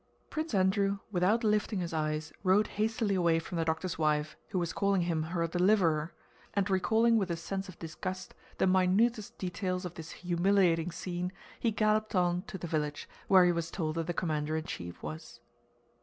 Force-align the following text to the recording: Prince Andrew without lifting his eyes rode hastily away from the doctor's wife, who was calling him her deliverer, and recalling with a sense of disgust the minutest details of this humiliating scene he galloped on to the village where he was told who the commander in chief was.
Prince 0.31 0.55
Andrew 0.55 0.97
without 1.11 1.43
lifting 1.43 1.77
his 1.77 1.93
eyes 1.93 2.33
rode 2.43 2.65
hastily 2.65 3.13
away 3.13 3.37
from 3.37 3.59
the 3.59 3.63
doctor's 3.65 3.99
wife, 3.99 4.35
who 4.47 4.57
was 4.57 4.73
calling 4.73 5.03
him 5.03 5.21
her 5.21 5.45
deliverer, 5.47 6.11
and 6.55 6.67
recalling 6.71 7.17
with 7.19 7.29
a 7.29 7.37
sense 7.37 7.69
of 7.69 7.77
disgust 7.77 8.33
the 8.57 8.65
minutest 8.65 9.37
details 9.37 9.85
of 9.85 9.93
this 9.93 10.09
humiliating 10.09 10.89
scene 10.89 11.31
he 11.59 11.69
galloped 11.69 12.15
on 12.15 12.41
to 12.47 12.57
the 12.57 12.65
village 12.65 13.07
where 13.27 13.45
he 13.45 13.51
was 13.51 13.69
told 13.69 13.95
who 13.95 14.01
the 14.01 14.11
commander 14.11 14.57
in 14.57 14.63
chief 14.63 15.03
was. 15.03 15.39